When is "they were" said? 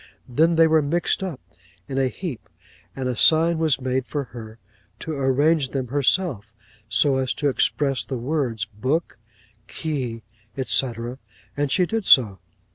0.55-0.81